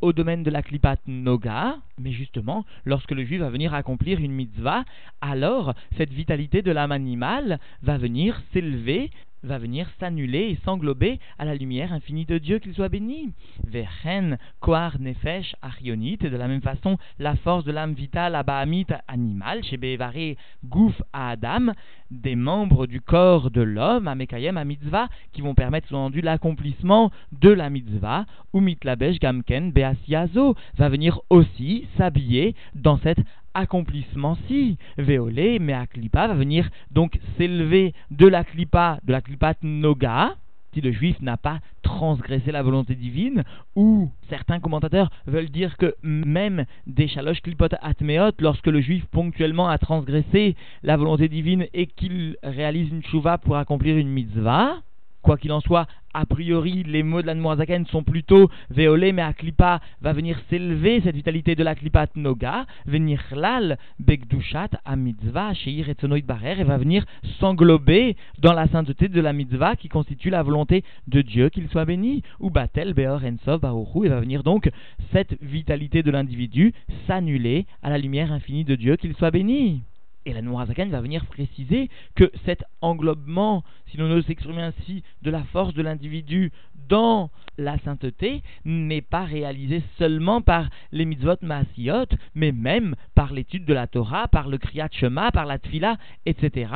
au 0.00 0.12
domaine 0.12 0.42
de 0.42 0.50
la 0.50 0.62
klipat 0.62 0.98
noga, 1.06 1.76
mais 1.98 2.12
justement, 2.12 2.64
lorsque 2.84 3.10
le 3.12 3.24
juif 3.24 3.40
va 3.40 3.50
venir 3.50 3.74
accomplir 3.74 4.20
une 4.20 4.32
mitzvah, 4.32 4.84
alors 5.20 5.74
cette 5.96 6.12
vitalité 6.12 6.62
de 6.62 6.72
l'âme 6.72 6.92
animale 6.92 7.58
va 7.82 7.98
venir 7.98 8.40
s'élever 8.52 9.10
va 9.42 9.58
venir 9.58 9.88
s'annuler 9.98 10.50
et 10.50 10.58
s'englober 10.64 11.18
à 11.38 11.44
la 11.44 11.54
lumière 11.54 11.92
infinie 11.92 12.26
de 12.26 12.38
Dieu, 12.38 12.58
qu'il 12.58 12.74
soit 12.74 12.88
béni. 12.88 13.32
Verhen, 13.66 14.38
Koar, 14.60 14.98
Nefesh, 15.00 15.54
Arionit, 15.62 16.18
et 16.22 16.30
de 16.30 16.36
la 16.36 16.48
même 16.48 16.62
façon, 16.62 16.98
la 17.18 17.36
force 17.36 17.64
de 17.64 17.72
l'âme 17.72 17.94
vitale, 17.94 18.34
Abahamit, 18.34 18.86
animal, 19.08 19.64
chez 19.64 19.76
Bevaré, 19.76 20.36
Gouf, 20.64 21.00
à 21.12 21.30
Adam, 21.30 21.72
des 22.10 22.36
membres 22.36 22.86
du 22.86 23.00
corps 23.00 23.50
de 23.50 23.62
l'homme, 23.62 24.08
à 24.08 24.14
Mekayem, 24.14 24.56
à 24.56 24.64
Mitzvah, 24.64 25.08
qui 25.32 25.42
vont 25.42 25.54
permettre, 25.54 25.88
sous-entendu, 25.88 26.20
l'accomplissement 26.20 27.10
de 27.32 27.50
la 27.50 27.70
Mitzvah, 27.70 28.26
ou 28.52 28.60
Mitlabesh, 28.60 29.18
Gamken, 29.20 29.72
Beasiazo, 29.72 30.54
va 30.76 30.88
venir 30.88 31.20
aussi 31.30 31.86
s'habiller 31.96 32.54
dans 32.74 32.98
cette 32.98 33.20
accomplissement-ci. 33.60 34.76
Véolé, 34.98 35.58
mais 35.58 35.72
Aklipa 35.72 36.26
va 36.26 36.34
venir 36.34 36.68
donc 36.90 37.18
s'élever 37.36 37.94
de 38.10 38.26
la 38.26 38.44
Klipa, 38.44 38.98
de 39.04 39.12
la 39.12 39.20
Klipat 39.20 39.56
Noga, 39.62 40.34
si 40.72 40.80
le 40.80 40.92
juif 40.92 41.20
n'a 41.20 41.36
pas 41.36 41.60
transgressé 41.82 42.52
la 42.52 42.62
volonté 42.62 42.94
divine, 42.94 43.44
ou 43.74 44.10
certains 44.28 44.60
commentateurs 44.60 45.10
veulent 45.26 45.50
dire 45.50 45.76
que 45.76 45.94
même 46.02 46.64
des 46.86 47.08
chalosh 47.08 47.40
klipot 47.40 47.74
atmeot, 47.80 48.32
lorsque 48.38 48.66
le 48.66 48.80
juif 48.80 49.04
ponctuellement 49.06 49.68
a 49.68 49.78
transgressé 49.78 50.54
la 50.82 50.96
volonté 50.96 51.28
divine 51.28 51.66
et 51.74 51.86
qu'il 51.86 52.36
réalise 52.42 52.90
une 52.90 53.04
chouva 53.04 53.38
pour 53.38 53.56
accomplir 53.56 53.96
une 53.96 54.10
mitzvah, 54.10 54.76
Quoi 55.22 55.36
qu'il 55.36 55.52
en 55.52 55.60
soit, 55.60 55.86
a 56.12 56.26
priori, 56.26 56.82
les 56.82 57.02
mots 57.02 57.22
de 57.22 57.26
la 57.26 57.56
Zaken 57.56 57.86
sont 57.86 58.02
plutôt 58.02 58.50
Véolé, 58.70 59.12
mais 59.12 59.22
Aklipa 59.22 59.80
va 60.00 60.12
venir 60.12 60.40
s'élever, 60.48 61.00
cette 61.02 61.14
vitalité 61.14 61.54
de 61.54 61.62
la 61.62 61.74
Klipat 61.74 62.08
Noga, 62.16 62.66
venir 62.86 63.22
lal, 63.32 63.78
Begdushat, 63.98 64.70
a 64.84 64.96
mitzvah, 64.96 65.54
Sheir 65.54 65.88
et 65.88 66.22
Barer, 66.22 66.60
et 66.60 66.64
va 66.64 66.78
venir 66.78 67.04
s'englober 67.38 68.16
dans 68.38 68.54
la 68.54 68.66
sainteté 68.68 69.08
de 69.08 69.20
la 69.20 69.32
mitzvah 69.32 69.76
qui 69.76 69.88
constitue 69.88 70.30
la 70.30 70.42
volonté 70.42 70.84
de 71.06 71.22
Dieu, 71.22 71.48
qu'il 71.48 71.68
soit 71.68 71.84
béni, 71.84 72.22
ou 72.40 72.50
Batel, 72.50 72.94
Beor, 72.94 73.22
Ensov, 73.22 73.60
Baruchu, 73.60 74.06
et 74.06 74.08
va 74.08 74.20
venir 74.20 74.42
donc 74.42 74.70
cette 75.12 75.40
vitalité 75.42 76.02
de 76.02 76.10
l'individu 76.10 76.72
s'annuler 77.06 77.66
à 77.82 77.90
la 77.90 77.98
lumière 77.98 78.32
infinie 78.32 78.64
de 78.64 78.74
Dieu, 78.74 78.96
qu'il 78.96 79.14
soit 79.14 79.30
béni. 79.30 79.82
Et 80.26 80.32
la 80.32 80.42
Nourazakan 80.42 80.88
va 80.88 81.00
venir 81.00 81.24
préciser 81.26 81.88
que 82.14 82.30
cet 82.44 82.62
englobement, 82.82 83.64
si 83.86 83.96
l'on 83.96 84.10
ose 84.10 84.26
s'exprimer 84.26 84.62
ainsi, 84.62 85.02
de 85.22 85.30
la 85.30 85.44
force 85.44 85.72
de 85.72 85.82
l'individu 85.82 86.52
dans 86.88 87.30
la 87.56 87.78
sainteté 87.78 88.42
n'est 88.64 89.00
pas 89.00 89.24
réalisé 89.24 89.82
seulement 89.98 90.42
par 90.42 90.68
les 90.92 91.04
mitzvot 91.04 91.36
maasiot, 91.42 92.06
mais 92.34 92.52
même 92.52 92.96
par 93.14 93.32
l'étude 93.32 93.64
de 93.64 93.74
la 93.74 93.86
Torah, 93.86 94.28
par 94.28 94.48
le 94.48 94.58
kriyat 94.58 94.88
shema, 94.90 95.30
par 95.30 95.46
la 95.46 95.58
tfila, 95.58 95.96
etc 96.26 96.68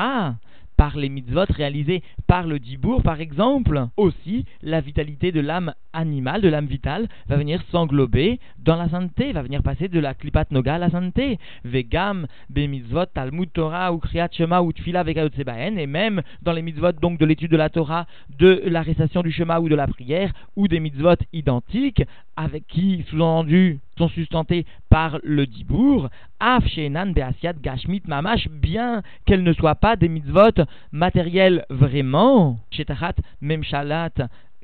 par 0.84 0.98
les 0.98 1.08
mitzvot 1.08 1.46
réalisés 1.48 2.02
par 2.26 2.46
le 2.46 2.58
dibour, 2.58 3.02
par 3.02 3.18
exemple, 3.18 3.86
aussi 3.96 4.44
la 4.60 4.82
vitalité 4.82 5.32
de 5.32 5.40
l'âme 5.40 5.72
animale, 5.94 6.42
de 6.42 6.50
l'âme 6.50 6.66
vitale, 6.66 7.08
va 7.26 7.38
venir 7.38 7.62
s'englober 7.70 8.38
dans 8.58 8.76
la 8.76 8.90
sainteté, 8.90 9.32
va 9.32 9.40
venir 9.40 9.62
passer 9.62 9.88
de 9.88 9.98
la 9.98 10.12
klipat 10.12 10.50
noga 10.50 10.74
à 10.74 10.78
la 10.78 10.90
sainteté. 10.90 11.38
Vegam, 11.64 12.26
be 12.50 12.68
mitzvot, 12.68 13.06
talmud 13.14 13.50
Torah, 13.54 13.94
ou 13.94 13.98
kriyat 13.98 14.28
shema, 14.30 14.60
ou 14.60 14.74
tfila, 14.74 15.04
et 15.06 15.86
même 15.86 16.20
dans 16.42 16.52
les 16.52 16.60
mitzvot, 16.60 16.92
donc 16.92 17.18
de 17.18 17.24
l'étude 17.24 17.50
de 17.50 17.56
la 17.56 17.70
Torah, 17.70 18.06
de 18.38 18.60
la 18.66 18.82
récitation 18.82 19.22
du 19.22 19.32
shema 19.32 19.60
ou 19.60 19.70
de 19.70 19.74
la 19.74 19.86
prière, 19.86 20.34
ou 20.54 20.68
des 20.68 20.80
mitzvot 20.80 21.16
identiques, 21.32 22.02
avec 22.36 22.66
qui, 22.66 23.06
sous-entendu, 23.08 23.80
sont 23.98 24.08
sustentés 24.08 24.66
par 24.90 25.18
le 25.22 25.46
dibour, 25.46 26.08
af 26.40 26.66
shenan 26.66 27.12
beasiat 27.12 27.54
gashmit 27.54 28.02
mamash, 28.06 28.48
bien 28.48 29.02
qu'elles 29.24 29.42
ne 29.42 29.52
soient 29.52 29.74
pas 29.74 29.96
des 29.96 30.08
mitzvot 30.08 30.64
matériels 30.92 31.64
vraiment, 31.70 32.58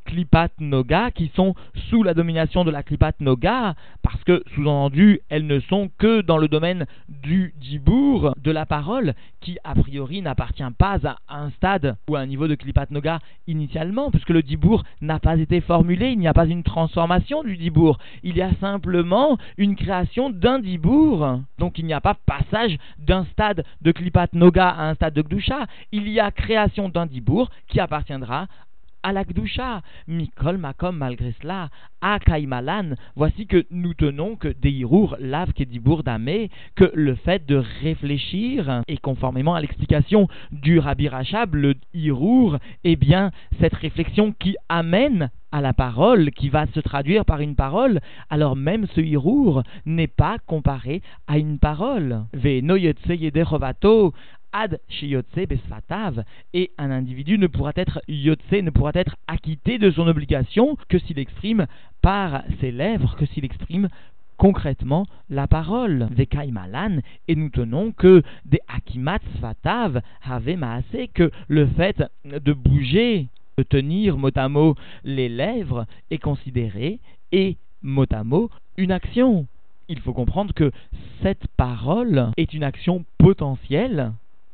Klipat 0.05 0.51
Noga 0.59 1.11
qui 1.11 1.31
sont 1.35 1.55
sous 1.89 2.03
la 2.03 2.15
domination 2.15 2.65
de 2.65 2.71
la 2.71 2.83
Klipat 2.83 3.13
Noga 3.21 3.75
parce 4.03 4.23
que, 4.25 4.43
sous-entendu, 4.55 5.21
elles 5.29 5.47
ne 5.47 5.61
sont 5.61 5.91
que 5.99 6.21
dans 6.21 6.39
le 6.39 6.49
domaine 6.49 6.87
du 7.09 7.55
Dibour, 7.61 8.35
de 8.43 8.51
la 8.51 8.67
parole, 8.67 9.15
qui 9.41 9.59
a 9.65 9.75
priori 9.75 10.23
n'appartient 10.23 10.63
pas 10.77 10.99
à 11.05 11.19
un 11.29 11.51
stade 11.51 11.97
ou 12.09 12.17
à 12.17 12.21
un 12.21 12.27
niveau 12.27 12.49
de 12.49 12.55
Klipat 12.55 12.91
Noga 12.91 13.21
initialement, 13.47 14.11
puisque 14.11 14.31
le 14.31 14.43
Dibour 14.43 14.85
n'a 15.01 15.19
pas 15.19 15.37
été 15.37 15.61
formulé, 15.61 16.11
il 16.11 16.19
n'y 16.19 16.29
a 16.29 16.35
pas 16.35 16.47
une 16.47 16.63
transformation 16.63 17.43
du 17.43 17.57
Dibour, 17.57 17.99
il 18.23 18.37
y 18.37 18.43
a 18.43 18.53
simplement 18.61 19.39
une 19.57 19.77
création 19.77 20.31
d'un 20.31 20.59
Dibour. 20.59 21.41
Donc 21.59 21.79
il 21.79 21.85
n'y 21.85 21.93
a 21.93 22.01
pas 22.01 22.15
passage 22.15 22.77
d'un 22.99 23.25
stade 23.27 23.65
de 23.81 23.93
Klipat 23.93 24.29
Noga 24.33 24.69
à 24.69 24.89
un 24.89 24.95
stade 24.95 25.15
de 25.15 25.23
Gdusha, 25.23 25.67
il 25.93 26.09
y 26.09 26.21
a 26.21 26.31
création 26.31 26.89
d'un 26.89 27.07
Dibour 27.07 27.51
qui 27.69 27.81
appartiendra 27.81 28.47
à 29.03 29.13
la 29.13 29.25
Mikol 30.09 30.59
Makom, 30.59 30.97
malgré 30.97 31.35
cela, 31.41 31.69
à 32.01 32.19
Kaimalan, 32.19 32.95
voici 33.17 33.47
que 33.47 33.65
nous 33.71 33.95
tenons 33.95 34.37
que 34.37 34.49
Deirour, 34.49 35.17
Lav 35.21 35.53
Kedibour 35.53 36.03
Damé, 36.03 36.51
que 36.75 36.91
le 36.95 37.15
fait 37.15 37.47
de 37.47 37.63
réfléchir, 37.83 38.83
et 38.89 38.97
conformément 38.97 39.55
à 39.55 39.61
l'explication 39.61 40.29
du 40.53 40.79
Rabbi 40.79 41.09
Rachab, 41.09 41.55
le 41.55 41.75
Hirour, 41.95 42.59
eh 42.85 42.97
bien, 42.97 43.31
cette 43.61 43.75
réflexion 43.75 44.33
qui 44.33 44.57
amène 44.69 45.31
à 45.53 45.61
la 45.61 45.73
parole, 45.73 46.31
qui 46.31 46.49
va 46.49 46.67
se 46.69 46.81
traduire 46.81 47.25
par 47.25 47.41
une 47.41 47.57
parole, 47.57 48.01
alors 48.29 48.57
même 48.57 48.87
ce 48.95 49.01
Hirour 49.01 49.63
n'est 49.85 50.07
pas 50.07 50.39
comparé 50.47 51.03
à 51.27 51.39
une 51.39 51.59
parole. 51.59 52.25
Ve 52.33 52.63
ad 54.53 54.81
shiyotse 54.89 55.47
besfatav, 55.47 56.25
et 56.55 56.71
un 56.79 56.91
individu 56.91 57.39
ne 57.39 57.47
pourra 57.47 57.73
être 57.77 58.01
yotse, 58.09 58.53
ne 58.53 58.71
pourra 58.71 58.93
être 58.95 59.17
acquitté 59.27 59.79
de 59.79 59.91
son 59.91 60.07
obligation 60.07 60.77
que 60.89 60.99
s'il 60.99 61.19
exprime 61.19 61.67
par 62.03 62.43
ses 62.61 62.71
lèvres, 62.71 63.17
que 63.17 63.27
s'il 63.27 63.45
exprime 63.45 63.89
concrètement 64.41 65.07
la 65.29 65.47
parole. 65.47 66.09
Et 67.29 67.37
nous 67.37 67.51
tenons 67.51 67.93
que 67.93 68.23
des 68.47 68.61
akimat 68.69 69.19
sfatav 69.37 70.01
have 70.25 70.47
que 71.15 71.31
le 71.49 71.67
fait 71.67 72.03
de 72.25 72.53
bouger, 72.55 73.27
de 73.59 73.63
tenir 73.63 74.17
mot 74.17 74.31
à 74.35 74.49
mot 74.49 74.75
les 75.05 75.29
lèvres 75.29 75.85
est 76.11 76.19
considéré, 76.19 77.01
et 77.33 77.59
mot 77.83 78.07
à 78.11 78.25
mot, 78.25 78.51
une 78.79 78.93
action. 78.93 79.47
Il 79.89 80.01
faut 80.01 80.15
comprendre 80.15 80.55
que 80.55 80.73
cette 81.23 81.47
parole 81.59 82.31
est 82.39 82.55
une 82.55 82.65
action 82.65 83.05
potentielle 83.19 84.13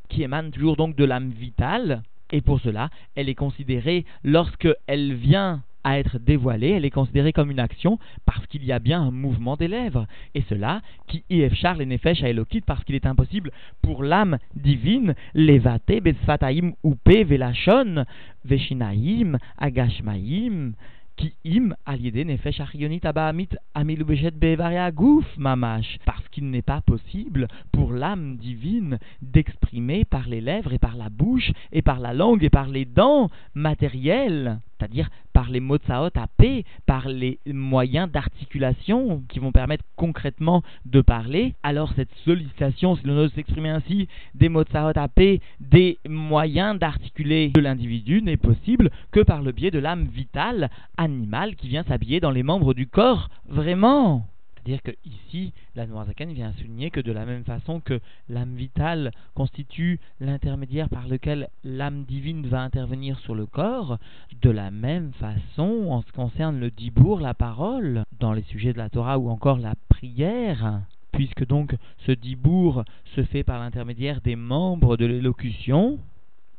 qui 0.09 0.23
émane 0.23 0.51
toujours 0.51 0.75
donc 0.75 0.95
de 0.95 1.05
l'âme 1.05 1.29
vitale, 1.29 2.03
et 2.31 2.41
pour 2.41 2.59
cela, 2.59 2.89
elle 3.15 3.29
est 3.29 3.35
considérée, 3.35 4.05
lorsque 4.23 4.67
elle 4.87 5.13
vient 5.13 5.63
à 5.87 5.99
être 5.99 6.19
dévoilée, 6.19 6.71
elle 6.71 6.83
est 6.83 6.91
considérée 6.91 7.31
comme 7.31 7.49
une 7.49 7.61
action 7.61 7.97
parce 8.25 8.45
qu'il 8.47 8.65
y 8.65 8.73
a 8.73 8.79
bien 8.79 9.01
un 9.01 9.11
mouvement 9.11 9.55
des 9.55 9.69
lèvres. 9.69 10.05
Et 10.35 10.43
cela, 10.49 10.81
qui 11.07 11.23
char 11.53 11.77
les 11.77 11.85
nefesh 11.85 12.23
à 12.23 12.29
Elokit, 12.29 12.59
parce 12.59 12.83
qu'il 12.83 12.95
est 12.95 13.05
impossible 13.05 13.51
pour 13.81 14.03
l'âme 14.03 14.37
divine, 14.55 15.15
levate, 15.33 16.01
besfataim, 16.01 16.73
upe, 16.83 17.25
velachon, 17.25 18.03
veshinaim, 18.43 19.37
agashmaim, 19.57 20.73
qui 21.17 21.33
im 21.45 21.75
aliédé 21.85 22.23
nefesh 22.23 22.61
achionit 22.61 23.03
abahamit 23.03 23.49
amilubeshet 23.73 24.31
bevaria 24.31 24.91
gouf 24.91 25.25
mamash, 25.37 25.97
parce 26.05 26.27
qu'il 26.29 26.49
n'est 26.49 26.61
pas 26.61 26.81
possible 26.81 27.47
pour 27.71 27.91
l'âme 27.91 28.37
divine 28.37 28.99
d'exprimer 29.21 30.05
par 30.05 30.29
les 30.29 30.41
lèvres 30.41 30.73
et 30.73 30.79
par 30.79 30.95
la 30.95 31.09
bouche 31.09 31.51
et 31.71 31.81
par 31.81 31.99
la 31.99 32.13
langue 32.13 32.43
et 32.43 32.49
par 32.49 32.69
les 32.69 32.85
dents 32.85 33.29
matérielles 33.55 34.59
c'est-à-dire 34.77 35.09
par 35.37 35.51
les 35.51 35.59
mots 35.59 35.77
à 35.87 36.27
paix, 36.35 36.65
par 36.87 37.07
les 37.07 37.37
moyens 37.45 38.09
d'articulation 38.11 39.21
qui 39.29 39.37
vont 39.37 39.51
permettre 39.51 39.83
concrètement 39.95 40.63
de 40.87 40.99
parler, 40.99 41.53
alors 41.61 41.93
cette 41.95 42.09
sollicitation, 42.25 42.95
si 42.95 43.05
l'on 43.05 43.19
ose 43.19 43.31
s'exprimer 43.33 43.69
ainsi, 43.69 44.07
des 44.33 44.49
mots 44.49 44.63
à 44.73 45.07
paix, 45.07 45.39
des 45.59 45.99
moyens 46.09 46.79
d'articuler 46.79 47.49
de 47.49 47.61
l'individu 47.61 48.23
n'est 48.23 48.35
possible 48.35 48.89
que 49.11 49.19
par 49.19 49.43
le 49.43 49.51
biais 49.51 49.69
de 49.69 49.77
l'âme 49.77 50.07
vitale, 50.07 50.71
animale, 50.97 51.55
qui 51.55 51.67
vient 51.67 51.83
s'habiller 51.83 52.19
dans 52.19 52.31
les 52.31 52.41
membres 52.41 52.73
du 52.73 52.87
corps, 52.87 53.29
vraiment 53.47 54.25
C'est-à-dire 54.67 54.83
que 54.83 54.97
ici, 55.05 55.53
la 55.75 55.87
Noirzaken 55.87 56.33
vient 56.33 56.51
souligner 56.51 56.91
que 56.91 56.99
de 56.99 57.13
la 57.13 57.25
même 57.25 57.45
façon 57.45 57.79
que 57.79 58.01
l'âme 58.27 58.53
vitale 58.55 59.11
constitue 59.33 59.97
l'intermédiaire 60.19 60.89
par 60.89 61.07
lequel 61.07 61.47
l'âme 61.63 62.03
divine 62.03 62.45
va 62.47 62.63
intervenir 62.63 63.17
sur 63.19 63.33
le 63.33 63.45
corps, 63.45 63.97
de 64.41 64.49
la 64.49 64.69
même 64.69 65.13
façon, 65.13 65.87
en 65.89 66.01
ce 66.01 66.07
qui 66.07 66.11
concerne 66.11 66.59
le 66.59 66.69
dibour, 66.69 67.21
la 67.21 67.33
parole, 67.33 68.03
dans 68.19 68.33
les 68.33 68.41
sujets 68.41 68.73
de 68.73 68.77
la 68.77 68.89
Torah 68.89 69.17
ou 69.17 69.29
encore 69.29 69.57
la 69.57 69.75
prière, 69.87 70.81
puisque 71.13 71.47
donc 71.47 71.73
ce 72.05 72.11
dibour 72.11 72.83
se 73.15 73.23
fait 73.23 73.45
par 73.45 73.59
l'intermédiaire 73.59 74.19
des 74.19 74.35
membres 74.35 74.97
de 74.97 75.05
l'élocution, 75.05 75.97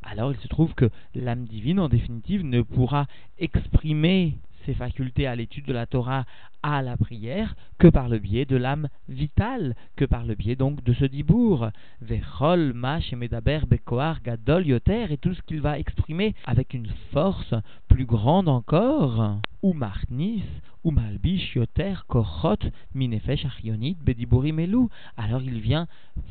alors 0.02 0.32
il 0.32 0.38
se 0.38 0.48
trouve 0.48 0.72
que 0.72 0.88
l'âme 1.14 1.44
divine, 1.44 1.78
en 1.78 1.90
définitive, 1.90 2.42
ne 2.42 2.62
pourra 2.62 3.06
exprimer 3.38 4.38
ses 4.68 4.74
facultés 4.74 5.26
à 5.26 5.34
l'étude 5.34 5.64
de 5.64 5.72
la 5.72 5.86
Torah 5.86 6.26
à 6.62 6.82
la 6.82 6.98
prière 6.98 7.54
que 7.78 7.88
par 7.88 8.10
le 8.10 8.18
biais 8.18 8.44
de 8.44 8.56
l'âme 8.56 8.88
vitale, 9.08 9.74
que 9.96 10.04
par 10.04 10.26
le 10.26 10.34
biais 10.34 10.56
donc 10.56 10.84
de 10.84 10.92
ce 10.92 11.06
dibour. 11.06 11.70
Vechol, 12.02 12.74
Mash 12.74 13.12
Medaber, 13.12 13.60
Bekoar, 13.66 14.20
Gadol, 14.22 14.66
Yoter, 14.66 15.06
et 15.10 15.16
tout 15.16 15.32
ce 15.32 15.40
qu'il 15.40 15.62
va 15.62 15.78
exprimer 15.78 16.34
avec 16.44 16.74
une 16.74 16.88
force 17.12 17.54
plus 17.88 18.04
grande 18.04 18.48
encore. 18.48 19.38
Ou 19.62 19.72
Marnis, 19.72 20.44
ou 20.84 20.90
Malbish, 20.90 21.56
Yoter, 21.56 21.94
Kochot, 22.06 22.58
Minefesh, 22.94 23.44
Achionit. 23.44 23.96
Alors 25.16 25.42
il 25.42 25.60
vient 25.60 25.86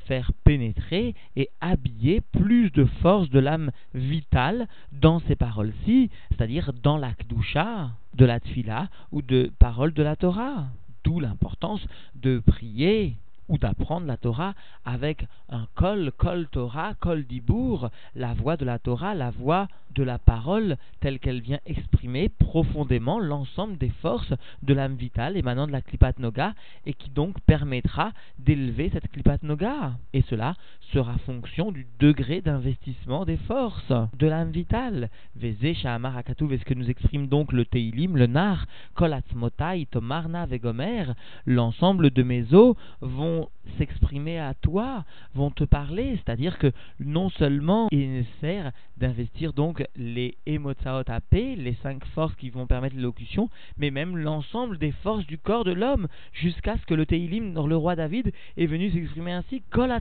faire 0.06 0.32
pénétrer 0.44 1.14
et 1.36 1.50
habiller 1.60 2.22
plus 2.22 2.72
de 2.72 2.86
force 2.86 3.30
de 3.30 3.40
l'âme 3.40 3.72
vitale 3.94 4.68
dans 4.92 5.20
ces 5.20 5.36
paroles-ci, 5.36 6.10
c'est-à-dire 6.30 6.72
dans 6.82 6.98
la 6.98 7.14
Kdusha 7.14 7.92
de 8.14 8.26
la 8.26 8.40
Tfila 8.40 8.90
ou 9.12 9.22
de 9.22 9.52
paroles 9.60 9.94
de 9.94 10.04
la 10.04 10.16
Torah. 10.16 10.68
D'où 11.04 11.20
l'importance 11.20 11.86
de 12.16 12.40
prier 12.40 13.18
ou 13.50 13.58
d'apprendre 13.58 14.08
la 14.08 14.18
Torah 14.18 14.54
avec 14.86 15.26
un 15.50 15.68
kol, 15.76 16.12
kol 16.18 16.48
Torah, 16.52 16.94
kol 17.00 17.26
dibour, 17.26 17.90
la 18.16 18.34
voix 18.34 18.58
de 18.58 18.66
la 18.66 18.80
Torah, 18.80 19.16
la 19.16 19.32
voix 19.32 19.68
de 19.96 20.04
la 20.04 20.20
parole 20.20 20.78
telle 21.00 21.20
qu'elle 21.20 21.42
vient 21.42 21.60
exprimer 21.66 22.30
profondément 22.30 23.20
l'ensemble 23.20 23.78
des 23.78 23.90
forces 23.90 24.34
de 24.62 24.74
l'âme 24.74 24.96
vitale 24.96 25.38
émanant 25.38 25.66
de 25.66 25.72
la 25.72 25.82
Klipat 25.82 26.20
Noga 26.20 26.54
et 26.86 26.94
qui 26.94 27.10
donc 27.10 27.40
permettra 27.42 28.12
d'élever 28.38 28.90
cette 28.94 29.10
Klipat 29.12 29.42
Noga. 29.44 29.94
Et 30.14 30.22
cela 30.24 30.56
sera 30.94 31.18
fonction 31.20 31.72
du 31.72 31.88
degré 32.00 32.42
d'investissement 32.42 33.26
des 33.26 33.38
forces 33.38 33.94
de 34.18 34.28
l'âme 34.28 34.52
vitale. 34.52 35.10
Veze 35.36 35.76
Shahamar 35.78 36.18
est 36.18 36.30
ce 36.30 36.66
que 36.66 36.74
nous 36.74 36.90
exprime 36.90 37.28
donc 37.28 37.52
le 37.52 37.66
Teilim, 37.66 38.18
le 38.18 38.28
Nar, 38.28 38.66
Kol 38.94 39.14
Atzmotai, 39.14 39.88
Tomarna, 39.92 40.46
Vegomer, 40.46 41.06
l'ensemble 41.46 42.12
de 42.12 42.24
mes 42.24 42.54
os 42.54 42.76
vont 43.02 43.37
s'exprimer 43.78 44.40
à 44.40 44.54
toi, 44.54 45.06
vont 45.36 45.52
te 45.52 45.64
parler, 45.64 46.18
c'est-à-dire 46.18 46.58
que 46.58 46.72
non 47.00 47.30
seulement 47.30 47.88
il 47.92 48.02
est 48.02 48.08
nécessaire 48.08 48.72
d'investir 48.98 49.54
donc 49.54 49.86
les 49.96 50.38
Emotsaot 50.46 51.04
les 51.32 51.78
cinq 51.84 52.06
forces 52.06 52.36
qui 52.36 52.50
vont 52.50 52.68
permettre 52.68 52.96
l'élocution, 52.96 53.50
mais 53.78 53.92
même 53.92 54.18
l'ensemble 54.18 54.78
des 54.78 54.92
forces 54.92 55.26
du 55.26 55.38
corps 55.38 55.64
de 55.64 55.72
l'homme, 55.72 56.08
jusqu'à 56.34 56.78
ce 56.78 56.86
que 56.86 56.94
le 56.94 57.06
Teilim, 57.06 57.54
le 57.68 57.78
roi 57.78 57.96
David, 57.96 58.32
est 58.58 58.66
venu 58.66 58.90
s'exprimer 58.92 59.32
ainsi, 59.34 59.62
Kol 59.70 59.92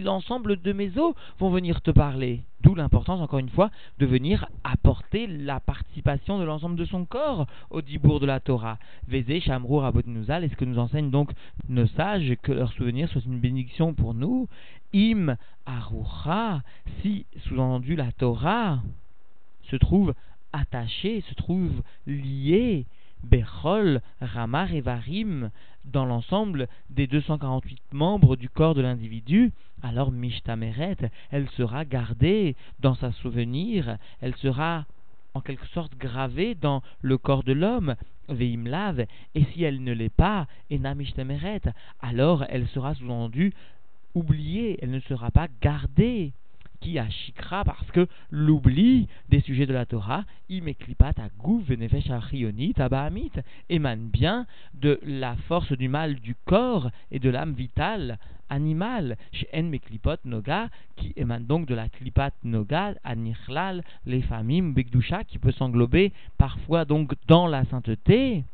l'ensemble 0.00 0.60
de 0.60 0.72
mes 0.72 0.98
os 0.98 1.14
vont 1.38 1.50
venir 1.50 1.80
te 1.80 1.90
parler. 1.90 2.42
D'où 2.64 2.74
l'importance, 2.74 3.20
encore 3.20 3.40
une 3.40 3.50
fois, 3.50 3.70
de 3.98 4.06
venir 4.06 4.48
apporter 4.64 5.26
la 5.26 5.60
participation 5.60 6.38
de 6.38 6.44
l'ensemble 6.44 6.76
de 6.76 6.86
son 6.86 7.04
corps 7.04 7.46
au 7.68 7.82
dibour 7.82 8.20
de 8.20 8.26
la 8.26 8.40
Torah. 8.40 8.78
Vézé, 9.06 9.38
Shamrour, 9.40 9.84
Abodnouzal, 9.84 10.44
est-ce 10.44 10.56
que 10.56 10.64
nous 10.64 10.78
enseignent 10.78 11.10
donc 11.10 11.30
nos 11.68 11.86
sages 11.86 12.34
que 12.42 12.52
leur 12.52 12.72
souvenir 12.72 13.10
soit 13.10 13.20
une 13.26 13.38
bénédiction 13.38 13.92
pour 13.92 14.14
nous? 14.14 14.48
Im, 14.94 15.36
Arucha, 15.66 16.62
si, 17.02 17.26
sous-entendu, 17.46 17.96
la 17.96 18.12
Torah 18.12 18.80
se 19.64 19.76
trouve 19.76 20.14
attachée, 20.54 21.22
se 21.28 21.34
trouve 21.34 21.82
liée, 22.06 22.86
Bechol, 23.24 24.00
Ramar 24.22 24.72
et 24.72 24.80
Varim, 24.80 25.50
dans 25.84 26.06
l'ensemble 26.06 26.68
des 26.88 27.06
248 27.06 27.82
membres 27.92 28.36
du 28.36 28.48
corps 28.48 28.74
de 28.74 28.80
l'individu, 28.80 29.52
alors 29.84 30.10
Mishtameret, 30.10 30.96
elle 31.30 31.48
sera 31.50 31.84
gardée 31.84 32.56
dans 32.80 32.94
sa 32.94 33.12
souvenir, 33.12 33.98
elle 34.22 34.34
sera 34.36 34.86
en 35.34 35.40
quelque 35.40 35.66
sorte 35.66 35.96
gravée 35.98 36.54
dans 36.54 36.82
le 37.02 37.18
corps 37.18 37.44
de 37.44 37.52
l'homme, 37.52 37.94
Veimlav, 38.28 39.04
et 39.34 39.44
si 39.52 39.62
elle 39.62 39.84
ne 39.84 39.92
l'est 39.92 40.08
pas, 40.08 40.46
Ena 40.70 40.94
Mishtameret, 40.94 41.60
alors 42.00 42.44
elle 42.48 42.66
sera 42.68 42.94
sous-entendue 42.94 43.52
oubliée, 44.14 44.78
elle 44.80 44.90
ne 44.90 45.00
sera 45.00 45.30
pas 45.30 45.48
gardée 45.60 46.32
qui 46.84 46.98
a 46.98 47.06
parce 47.64 47.90
que 47.92 48.06
l'oubli 48.30 49.08
des 49.30 49.40
sujets 49.40 49.64
de 49.64 49.72
la 49.72 49.86
Torah, 49.86 50.24
imeklipat 50.50 51.14
agou 51.18 51.60
venefesh 51.66 52.10
achionit 52.10 52.74
abahamit, 52.78 53.32
émane 53.70 54.08
bien 54.08 54.46
de 54.74 55.00
la 55.02 55.34
force 55.48 55.72
du 55.72 55.88
mal 55.88 56.16
du 56.16 56.34
corps 56.44 56.90
et 57.10 57.18
de 57.18 57.30
l'âme 57.30 57.54
vitale 57.54 58.18
animale, 58.50 59.16
chez 59.32 59.48
En 59.54 59.62
Meklipot 59.62 60.18
Noga, 60.26 60.68
qui 60.96 61.14
émane 61.16 61.46
donc 61.46 61.66
de 61.66 61.74
la 61.74 61.88
Klipat 61.88 62.32
Noga, 62.44 62.92
Anichlal, 63.02 63.82
les 64.04 64.20
famim, 64.20 64.74
Begdusha, 64.74 65.24
qui 65.24 65.38
peut 65.38 65.52
s'englober 65.52 66.12
parfois 66.36 66.84
donc 66.84 67.14
dans 67.26 67.46
la 67.46 67.64
sainteté, 67.64 68.44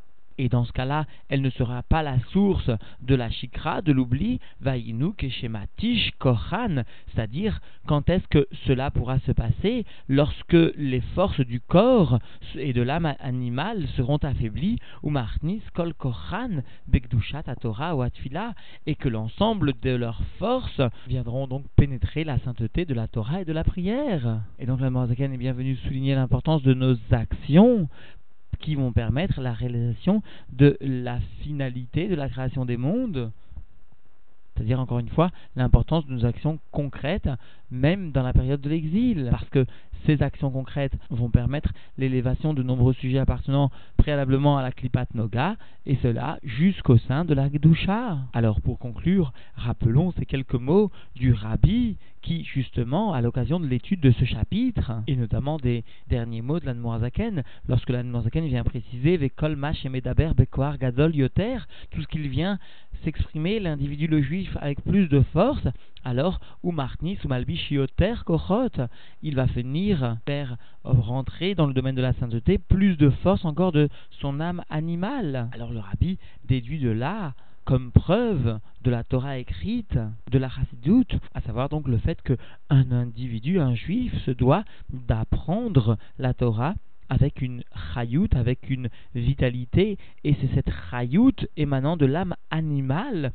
et 0.40 0.48
dans 0.48 0.64
ce 0.64 0.72
cas-là, 0.72 1.04
elle 1.28 1.42
ne 1.42 1.50
sera 1.50 1.82
pas 1.82 2.02
la 2.02 2.18
source 2.32 2.70
de 3.02 3.14
la 3.14 3.28
chikra, 3.28 3.82
de 3.82 3.92
l'oubli, 3.92 4.40
vaïnu 4.62 5.12
keshematish 5.12 6.12
kohan, 6.18 6.82
c'est-à-dire 7.08 7.60
quand 7.86 8.08
est-ce 8.08 8.26
que 8.28 8.48
cela 8.66 8.90
pourra 8.90 9.18
se 9.20 9.32
passer? 9.32 9.84
Lorsque 10.08 10.56
les 10.76 11.02
forces 11.14 11.40
du 11.42 11.60
corps 11.60 12.18
et 12.54 12.72
de 12.72 12.80
l'âme 12.80 13.14
animale 13.20 13.86
seront 13.96 14.16
affaiblies, 14.16 14.78
ou 15.02 15.10
marnis 15.10 15.62
kol 15.74 15.92
kohan, 15.92 16.62
bekdushat 16.88 17.42
Torah 17.60 17.94
ou 17.94 18.00
atfila, 18.00 18.54
et 18.86 18.94
que 18.94 19.10
l'ensemble 19.10 19.74
de 19.82 19.90
leurs 19.90 20.22
forces 20.38 20.80
viendront 21.06 21.48
donc 21.48 21.66
pénétrer 21.76 22.24
la 22.24 22.38
sainteté 22.38 22.86
de 22.86 22.94
la 22.94 23.08
Torah 23.08 23.42
et 23.42 23.44
de 23.44 23.52
la 23.52 23.64
prière. 23.64 24.40
Et 24.58 24.64
donc 24.64 24.80
la 24.80 24.88
Morzaken 24.88 25.34
est 25.34 25.38
bien 25.38 25.52
venu 25.52 25.76
souligner 25.76 26.14
l'importance 26.14 26.62
de 26.62 26.72
nos 26.72 26.96
actions 27.10 27.88
qui 28.58 28.74
vont 28.74 28.92
permettre 28.92 29.40
la 29.40 29.52
réalisation 29.52 30.22
de 30.52 30.76
la 30.80 31.20
finalité 31.42 32.08
de 32.08 32.14
la 32.14 32.28
création 32.28 32.64
des 32.64 32.76
mondes. 32.76 33.32
C'est-à-dire, 34.54 34.80
encore 34.80 34.98
une 34.98 35.08
fois, 35.08 35.30
l'importance 35.56 36.06
de 36.06 36.12
nos 36.12 36.26
actions 36.26 36.58
concrètes, 36.70 37.30
même 37.70 38.12
dans 38.12 38.22
la 38.22 38.34
période 38.34 38.60
de 38.60 38.68
l'exil. 38.68 39.28
Parce 39.30 39.48
que 39.48 39.64
ces 40.06 40.22
actions 40.22 40.50
concrètes 40.50 40.96
vont 41.10 41.30
permettre 41.30 41.72
l'élévation 41.98 42.54
de 42.54 42.62
nombreux 42.62 42.94
sujets 42.94 43.18
appartenant 43.18 43.70
préalablement 43.96 44.58
à 44.58 44.62
la 44.62 44.72
Klipat 44.72 45.06
Noga, 45.14 45.56
et 45.86 45.96
cela 46.02 46.38
jusqu'au 46.42 46.98
sein 46.98 47.24
de 47.24 47.34
la 47.34 47.48
Gdusha. 47.48 48.18
Alors, 48.32 48.60
pour 48.60 48.78
conclure, 48.78 49.32
rappelons 49.56 50.12
ces 50.12 50.26
quelques 50.26 50.54
mots 50.54 50.90
du 51.14 51.32
Rabbi 51.32 51.96
qui, 52.22 52.44
justement, 52.44 53.12
à 53.14 53.20
l'occasion 53.20 53.60
de 53.60 53.66
l'étude 53.66 54.00
de 54.00 54.10
ce 54.10 54.24
chapitre, 54.24 54.92
et 55.06 55.16
notamment 55.16 55.56
des 55.56 55.84
derniers 56.08 56.42
mots 56.42 56.60
de 56.60 56.66
l'Anmoazaken, 56.66 57.42
lorsque 57.68 57.88
l'Anmoazaken 57.88 58.46
vient 58.46 58.64
préciser 58.64 59.16
Vekol 59.16 59.56
Mash 59.56 59.84
et 59.86 59.88
Medaber 59.88 60.32
Bekoar 60.36 60.78
Gadol 60.78 61.14
Yoter, 61.14 61.58
tout 61.90 62.02
ce 62.02 62.06
qu'il 62.08 62.28
vient 62.28 62.58
s'exprimer, 63.04 63.60
l'individu 63.60 64.06
le 64.06 64.20
juif 64.20 64.54
avec 64.60 64.82
plus 64.82 65.08
de 65.08 65.20
force, 65.32 65.66
alors, 66.04 66.40
Malbish 66.64 67.70
Yoter 67.70 68.14
Kochot, 68.24 68.86
il 69.22 69.34
va 69.34 69.46
finir 69.46 70.16
faire 70.26 70.56
rentrer 70.84 71.54
dans 71.54 71.66
le 71.66 71.74
domaine 71.74 71.94
de 71.94 72.02
la 72.02 72.14
sainteté 72.14 72.58
plus 72.58 72.96
de 72.96 73.10
force 73.10 73.44
encore 73.44 73.72
de 73.72 73.88
son 74.20 74.40
âme 74.40 74.62
animale. 74.70 75.48
Alors 75.52 75.72
le 75.72 75.80
rabbi 75.80 76.18
déduit 76.44 76.78
de 76.78 76.90
là 76.90 77.34
comme 77.64 77.92
preuve 77.92 78.58
de 78.82 78.90
la 78.90 79.04
Torah 79.04 79.38
écrite, 79.38 79.98
de 80.30 80.38
la 80.38 80.48
Chassidoute, 80.48 81.14
à 81.34 81.40
savoir 81.42 81.68
donc 81.68 81.86
le 81.86 81.98
fait 81.98 82.20
qu'un 82.22 82.90
individu, 82.90 83.60
un 83.60 83.74
juif, 83.74 84.12
se 84.24 84.30
doit 84.30 84.64
d'apprendre 84.92 85.98
la 86.18 86.34
Torah 86.34 86.74
avec 87.10 87.42
une 87.42 87.62
chayout, 87.94 88.28
avec 88.32 88.70
une 88.70 88.88
vitalité, 89.14 89.98
et 90.24 90.34
c'est 90.40 90.54
cette 90.54 90.70
chayout 90.90 91.46
émanant 91.56 91.96
de 91.96 92.06
l'âme 92.06 92.34
animale 92.50 93.32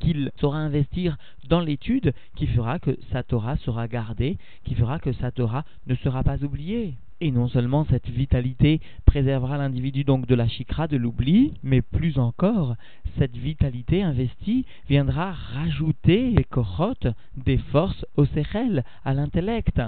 qu'il 0.00 0.32
saura 0.40 0.58
investir 0.58 1.16
dans 1.48 1.60
l'étude 1.60 2.12
qui 2.34 2.46
fera 2.48 2.78
que 2.78 2.98
sa 3.12 3.22
Torah 3.22 3.56
sera 3.58 3.86
gardée, 3.86 4.38
qui 4.64 4.74
fera 4.74 4.98
que 4.98 5.12
sa 5.12 5.30
Torah 5.30 5.64
ne 5.86 5.94
sera 5.94 6.24
pas 6.24 6.42
oubliée. 6.42 6.94
Et 7.22 7.30
non 7.30 7.48
seulement 7.48 7.84
cette 7.84 8.08
vitalité 8.08 8.80
préservera 9.04 9.58
l'individu 9.58 10.04
donc 10.04 10.26
de 10.26 10.34
la 10.34 10.48
chikra, 10.48 10.88
de 10.88 10.96
l'oubli, 10.96 11.52
mais 11.62 11.82
plus 11.82 12.18
encore, 12.18 12.76
cette 13.18 13.36
vitalité 13.36 14.02
investie 14.02 14.64
viendra 14.88 15.32
rajouter 15.32 16.32
des 16.32 16.44
corottes, 16.44 17.08
des 17.36 17.58
forces 17.58 18.06
au 18.16 18.24
sechel, 18.24 18.84
à 19.04 19.12
l'intellect. 19.12 19.80